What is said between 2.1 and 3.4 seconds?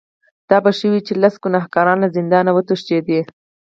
زندانه وتښتي.